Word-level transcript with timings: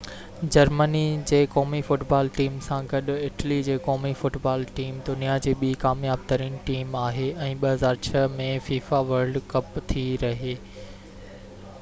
Germany 0.53 0.99
جي 1.31 1.39
قومي 1.55 1.81
football 1.89 2.31
team 2.37 2.55
سان 2.67 2.87
گڏ 2.93 3.11
اٽلي 3.27 3.57
جي 3.67 3.75
قومي 3.89 4.13
فٽبال 4.21 4.65
ٽيم 4.81 4.97
دنيا 5.11 5.35
جي 5.47 5.53
ٻي 5.61 5.71
ڪامياب 5.85 6.25
ترين 6.33 6.57
ٽيم 6.71 6.97
آهي 7.03 7.29
۽ 7.51 7.53
2006 7.69 8.25
۾ 8.41 8.49
فيفا 8.71 9.05
ورلڊ 9.13 9.41
ڪپ 9.55 9.81
ٿي 9.93 10.07
رهي 10.27 10.57